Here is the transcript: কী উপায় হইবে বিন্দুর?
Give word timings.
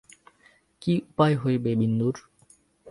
কী 0.81 0.93
উপায় 1.01 1.35
হইবে 1.35 1.71
বিন্দুর? 1.75 2.15